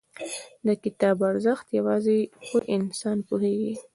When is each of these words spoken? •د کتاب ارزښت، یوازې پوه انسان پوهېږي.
•د 0.67 0.69
کتاب 0.83 1.17
ارزښت، 1.29 1.67
یوازې 1.77 2.19
پوه 2.43 2.61
انسان 2.75 3.17
پوهېږي. 3.27 3.73